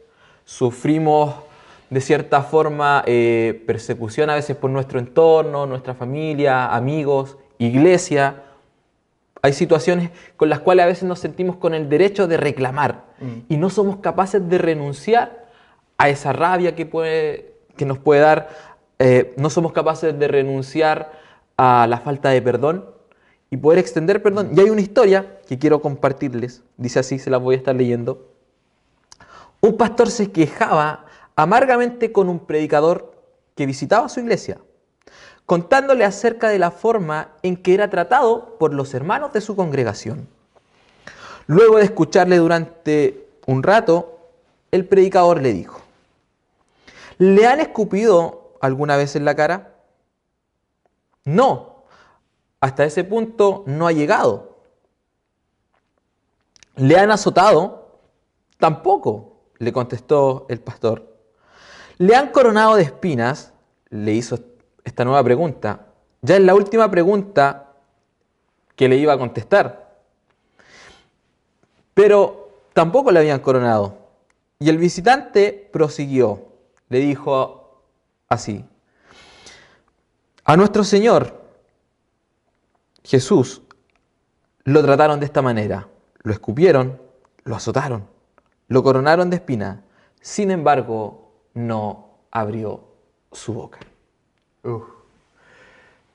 sufrimos 0.46 1.34
de 1.89 2.01
cierta 2.01 2.43
forma 2.43 3.03
eh, 3.08 3.63
persecución 3.65 4.29
a 4.29 4.36
veces 4.36 4.55
por 4.55 4.69
nuestro 4.69 5.00
entorno, 5.00 5.65
nuestra 5.65 5.96
familia, 5.96 6.67
amigos, 6.67 7.38
iglesia. 7.58 8.43
Hay 9.41 9.53
situaciones 9.53 10.12
con 10.36 10.50
las 10.50 10.60
cuales 10.60 10.84
a 10.84 10.88
veces 10.88 11.05
nos 11.05 11.19
sentimos 11.19 11.55
con 11.55 11.74
el 11.74 11.89
derecho 11.89 12.27
de 12.27 12.38
reclamar 12.38 13.10
Mm. 13.19 13.39
y 13.50 13.58
no 13.58 13.69
somos 13.69 13.98
capaces 13.98 14.48
de 14.48 14.58
renunciar 14.58 15.48
a 15.98 16.10
esa 16.10 16.31
rabia 16.34 16.75
que, 16.75 16.86
puede, 16.86 17.53
que 17.75 17.86
nos 17.86 17.98
puede 17.98 18.22
dar, 18.22 18.50
eh, 19.00 19.34
no 19.38 19.50
somos 19.50 19.74
capaces 19.74 20.17
de 20.17 20.27
renunciar 20.27 21.12
a 21.58 21.86
la 21.88 21.98
falta 22.00 22.29
de 22.29 22.41
perdón 22.41 22.86
y 23.51 23.57
poder 23.57 23.79
extender 23.79 24.21
perdón. 24.21 24.51
Y 24.55 24.59
hay 24.59 24.69
una 24.69 24.81
historia 24.81 25.39
que 25.47 25.57
quiero 25.57 25.81
compartirles, 25.81 26.61
dice 26.77 26.99
así, 26.99 27.19
se 27.19 27.29
la 27.29 27.37
voy 27.37 27.55
a 27.55 27.57
estar 27.57 27.75
leyendo. 27.75 28.27
Un 29.61 29.77
pastor 29.77 30.09
se 30.09 30.31
quejaba 30.31 31.05
amargamente 31.35 32.11
con 32.11 32.29
un 32.29 32.39
predicador 32.39 33.13
que 33.55 33.65
visitaba 33.65 34.09
su 34.09 34.19
iglesia, 34.19 34.59
contándole 35.45 36.05
acerca 36.05 36.49
de 36.49 36.59
la 36.59 36.71
forma 36.71 37.31
en 37.43 37.57
que 37.57 37.73
era 37.73 37.89
tratado 37.89 38.57
por 38.57 38.73
los 38.73 38.93
hermanos 38.93 39.33
de 39.33 39.41
su 39.41 39.55
congregación. 39.55 40.27
Luego 41.47 41.77
de 41.77 41.85
escucharle 41.85 42.37
durante 42.37 43.27
un 43.47 43.63
rato, 43.63 44.19
el 44.71 44.85
predicador 44.85 45.41
le 45.41 45.51
dijo, 45.51 45.81
¿le 47.17 47.47
han 47.47 47.59
escupido 47.59 48.53
alguna 48.61 48.95
vez 48.97 49.15
en 49.15 49.25
la 49.25 49.35
cara? 49.35 49.73
No, 51.25 51.68
hasta 52.61 52.83
ese 52.83 53.03
punto 53.03 53.63
no 53.65 53.87
ha 53.87 53.91
llegado. 53.91 54.57
¿Le 56.75 56.97
han 56.97 57.11
azotado? 57.11 57.99
Tampoco, 58.57 59.37
le 59.57 59.71
contestó 59.71 60.45
el 60.49 60.59
pastor. 60.59 61.17
¿Le 61.97 62.15
han 62.15 62.31
coronado 62.31 62.75
de 62.75 62.83
espinas? 62.83 63.53
Le 63.89 64.13
hizo 64.13 64.39
esta 64.83 65.03
nueva 65.03 65.23
pregunta. 65.23 65.87
Ya 66.21 66.35
es 66.35 66.41
la 66.43 66.55
última 66.55 66.89
pregunta 66.89 67.73
que 68.75 68.87
le 68.87 68.97
iba 68.97 69.13
a 69.13 69.17
contestar. 69.17 69.97
Pero 71.93 72.51
tampoco 72.73 73.11
le 73.11 73.19
habían 73.19 73.39
coronado. 73.39 73.97
Y 74.59 74.69
el 74.69 74.77
visitante 74.77 75.69
prosiguió. 75.71 76.45
Le 76.89 76.99
dijo 76.99 77.83
así. 78.27 78.65
A 80.43 80.57
nuestro 80.57 80.83
Señor 80.83 81.38
Jesús 83.03 83.61
lo 84.63 84.83
trataron 84.83 85.19
de 85.19 85.25
esta 85.25 85.41
manera. 85.41 85.87
Lo 86.23 86.31
escupieron, 86.33 87.01
lo 87.43 87.55
azotaron, 87.55 88.07
lo 88.67 88.83
coronaron 88.83 89.29
de 89.29 89.37
espina. 89.37 89.83
Sin 90.21 90.51
embargo, 90.51 91.31
no 91.53 92.17
abrió 92.31 92.83
su 93.31 93.53
boca. 93.53 93.79
Uf. 94.63 94.83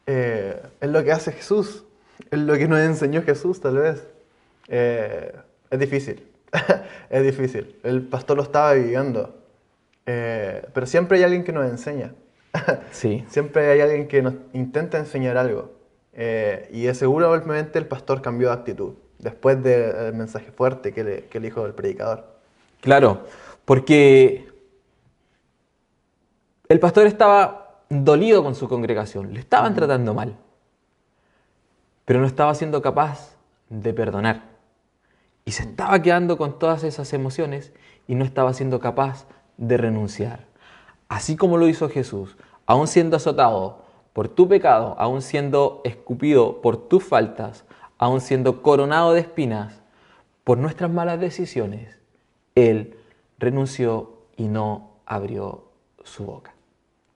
Eh, 0.06 0.62
es 0.80 0.90
lo 0.90 1.02
que 1.02 1.12
hace 1.12 1.32
Jesús, 1.32 1.84
es 2.30 2.38
lo 2.38 2.54
que 2.54 2.68
nos 2.68 2.80
enseñó 2.80 3.22
Jesús 3.22 3.60
tal 3.60 3.78
vez. 3.78 4.06
Eh, 4.68 5.34
es 5.70 5.78
difícil, 5.78 6.28
es 7.10 7.22
difícil. 7.22 7.76
El 7.82 8.02
pastor 8.02 8.36
lo 8.36 8.42
estaba 8.42 8.74
viviendo, 8.74 9.40
Eh, 10.06 10.62
pero 10.74 10.86
siempre 10.86 11.16
hay 11.16 11.24
alguien 11.24 11.44
que 11.44 11.52
nos 11.52 11.64
enseña. 11.66 12.12
Sí. 12.92 13.24
Siempre 13.28 13.70
hay 13.72 13.80
alguien 13.80 14.06
que 14.06 14.20
nos 14.22 14.34
intenta 14.52 14.98
enseñar 14.98 15.36
algo. 15.38 15.72
Eh, 16.14 16.68
y 16.72 16.82
de 16.82 16.94
seguro, 16.94 17.30
obviamente, 17.30 17.78
el 17.78 17.86
pastor 17.86 18.22
cambió 18.22 18.48
de 18.48 18.54
actitud 18.54 18.94
después 19.18 19.62
del 19.62 20.14
mensaje 20.14 20.52
fuerte 20.52 20.92
que 20.92 21.02
le, 21.02 21.24
que 21.26 21.40
le 21.40 21.48
dijo 21.48 21.64
el 21.66 21.74
predicador. 21.74 22.24
Claro, 22.80 23.24
porque 23.64 24.48
el 26.68 26.80
pastor 26.80 27.06
estaba 27.06 27.80
dolido 27.88 28.42
con 28.42 28.54
su 28.54 28.68
congregación, 28.68 29.32
le 29.32 29.40
estaban 29.40 29.74
tratando 29.74 30.14
mal, 30.14 30.36
pero 32.04 32.20
no 32.20 32.26
estaba 32.26 32.54
siendo 32.54 32.82
capaz 32.82 33.36
de 33.68 33.92
perdonar. 33.92 34.42
Y 35.44 35.52
se 35.52 35.64
estaba 35.64 36.00
quedando 36.00 36.38
con 36.38 36.58
todas 36.58 36.84
esas 36.84 37.12
emociones 37.12 37.72
y 38.06 38.14
no 38.14 38.24
estaba 38.24 38.52
siendo 38.54 38.80
capaz 38.80 39.26
de 39.56 39.76
renunciar. 39.76 40.46
Así 41.08 41.36
como 41.36 41.58
lo 41.58 41.68
hizo 41.68 41.88
Jesús, 41.88 42.36
aún 42.66 42.86
siendo 42.86 43.16
azotado 43.16 43.83
por 44.14 44.28
tu 44.28 44.48
pecado, 44.48 44.94
aún 44.98 45.20
siendo 45.20 45.82
escupido 45.84 46.62
por 46.62 46.88
tus 46.88 47.04
faltas, 47.04 47.64
aún 47.98 48.22
siendo 48.22 48.62
coronado 48.62 49.12
de 49.12 49.20
espinas 49.20 49.82
por 50.44 50.56
nuestras 50.56 50.90
malas 50.90 51.20
decisiones, 51.20 51.98
Él 52.54 52.96
renunció 53.38 54.12
y 54.36 54.44
no 54.44 54.92
abrió 55.04 55.64
su 56.04 56.24
boca. 56.24 56.54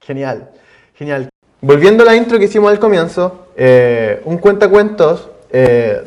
Genial, 0.00 0.50
genial. 0.94 1.28
Volviendo 1.60 2.02
a 2.02 2.06
la 2.06 2.16
intro 2.16 2.38
que 2.38 2.46
hicimos 2.46 2.70
al 2.70 2.80
comienzo, 2.80 3.46
eh, 3.56 4.20
un 4.24 4.38
cuentacuentos 4.38 5.30
eh, 5.50 6.02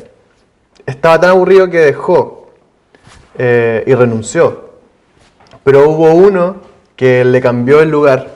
estaba 0.84 1.18
tan 1.18 1.30
aburrido 1.30 1.70
que 1.70 1.78
dejó 1.78 2.50
eh, 3.38 3.82
y 3.86 3.94
renunció. 3.94 4.72
Pero 5.64 5.88
hubo 5.88 6.12
uno 6.12 6.56
que 6.96 7.24
le 7.24 7.40
cambió 7.40 7.80
el 7.80 7.90
lugar 7.90 8.28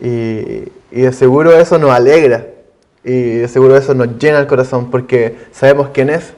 y, 0.00 0.79
y 0.90 1.02
de 1.02 1.12
seguro 1.12 1.52
eso 1.52 1.78
nos 1.78 1.90
alegra 1.90 2.46
y 3.04 3.38
de 3.38 3.48
seguro 3.48 3.76
eso 3.76 3.94
nos 3.94 4.18
llena 4.18 4.38
el 4.38 4.46
corazón 4.46 4.90
porque 4.90 5.36
sabemos 5.52 5.88
quién 5.92 6.10
es, 6.10 6.34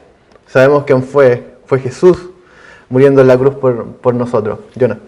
sabemos 0.47 0.83
quién 0.85 1.03
fue, 1.03 1.55
fue 1.65 1.79
Jesús 1.79 2.29
muriendo 2.89 3.21
en 3.21 3.27
la 3.27 3.37
cruz 3.37 3.55
por, 3.55 3.95
por 3.97 4.13
nosotros. 4.13 4.59
Jonah. 4.79 4.99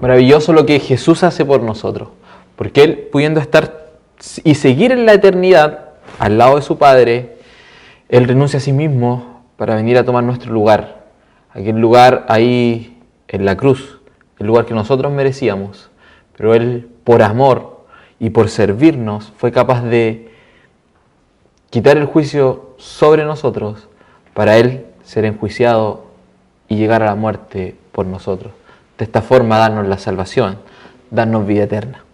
Maravilloso 0.00 0.52
lo 0.52 0.64
que 0.64 0.78
Jesús 0.80 1.22
hace 1.22 1.44
por 1.44 1.62
nosotros, 1.62 2.08
porque 2.56 2.82
Él 2.82 3.08
pudiendo 3.12 3.40
estar 3.40 3.88
y 4.44 4.54
seguir 4.54 4.92
en 4.92 5.04
la 5.04 5.14
eternidad 5.14 5.90
al 6.18 6.38
lado 6.38 6.56
de 6.56 6.62
su 6.62 6.78
Padre, 6.78 7.36
Él 8.08 8.26
renuncia 8.26 8.58
a 8.58 8.60
sí 8.60 8.72
mismo 8.72 9.44
para 9.56 9.74
venir 9.74 9.98
a 9.98 10.04
tomar 10.04 10.24
nuestro 10.24 10.52
lugar, 10.52 11.04
aquel 11.50 11.78
lugar 11.78 12.24
ahí 12.28 13.00
en 13.28 13.44
la 13.44 13.56
cruz, 13.56 14.00
el 14.38 14.46
lugar 14.46 14.64
que 14.64 14.74
nosotros 14.74 15.12
merecíamos, 15.12 15.90
pero 16.36 16.54
Él 16.54 16.88
por 17.04 17.22
amor 17.22 17.71
y 18.22 18.30
por 18.30 18.48
servirnos 18.48 19.32
fue 19.36 19.50
capaz 19.50 19.82
de 19.82 20.30
quitar 21.70 21.96
el 21.96 22.06
juicio 22.06 22.76
sobre 22.78 23.24
nosotros 23.24 23.88
para 24.32 24.58
Él 24.58 24.86
ser 25.02 25.24
enjuiciado 25.24 26.04
y 26.68 26.76
llegar 26.76 27.02
a 27.02 27.06
la 27.06 27.14
muerte 27.16 27.74
por 27.90 28.06
nosotros. 28.06 28.52
De 28.96 29.06
esta 29.06 29.22
forma 29.22 29.58
darnos 29.58 29.88
la 29.88 29.98
salvación, 29.98 30.58
darnos 31.10 31.44
vida 31.48 31.64
eterna. 31.64 32.04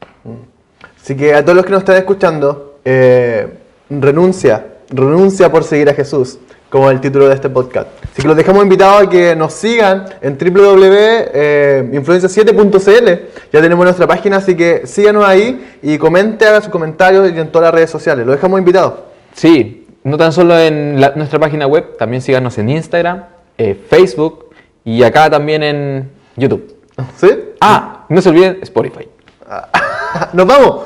Así 0.98 1.14
que 1.14 1.34
a 1.34 1.42
todos 1.42 1.56
los 1.56 1.66
que 1.66 1.72
nos 1.72 1.80
están 1.80 1.96
escuchando, 1.96 2.78
eh, 2.86 3.58
renuncia, 3.90 4.66
renuncia 4.88 5.52
por 5.52 5.62
seguir 5.62 5.90
a 5.90 5.94
Jesús, 5.94 6.38
como 6.70 6.90
el 6.90 7.00
título 7.00 7.28
de 7.28 7.34
este 7.34 7.48
podcast. 7.48 7.88
Así 8.04 8.22
que 8.22 8.28
los 8.28 8.36
dejamos 8.36 8.62
invitados 8.62 9.06
a 9.06 9.08
que 9.08 9.34
nos 9.34 9.54
sigan 9.54 10.04
en 10.20 10.36
www.influencia7.cl. 10.38 13.08
Ya 13.52 13.60
tenemos 13.62 13.84
nuestra 13.84 14.06
página, 14.06 14.36
así 14.38 14.56
que 14.56 14.86
síganos 14.86 15.24
ahí 15.24 15.78
y 15.82 15.98
comente, 15.98 16.46
haga 16.46 16.60
sus 16.60 16.70
comentarios 16.70 17.30
y 17.32 17.38
en 17.38 17.48
todas 17.50 17.66
las 17.66 17.74
redes 17.74 17.90
sociales. 17.90 18.26
Los 18.26 18.36
dejamos 18.36 18.58
invitados. 18.58 18.94
Sí, 19.34 19.86
no 20.04 20.16
tan 20.16 20.32
solo 20.32 20.58
en 20.58 21.00
la- 21.00 21.12
nuestra 21.16 21.38
página 21.38 21.66
web, 21.66 21.96
también 21.98 22.22
síganos 22.22 22.56
en 22.58 22.68
Instagram, 22.70 23.24
eh, 23.56 23.78
Facebook 23.88 24.46
y 24.84 25.02
acá 25.02 25.30
también 25.30 25.62
en 25.62 26.10
YouTube. 26.36 26.76
¿Sí? 27.16 27.28
Ah, 27.60 28.04
no 28.08 28.20
se 28.20 28.28
olviden 28.30 28.58
Spotify. 28.62 29.08
Nos 30.32 30.46
vamos. 30.46 30.80